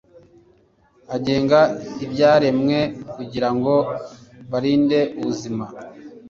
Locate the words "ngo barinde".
3.55-4.99